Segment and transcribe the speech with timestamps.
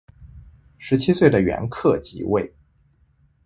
[0.79, 2.55] 十七岁的元恪即位。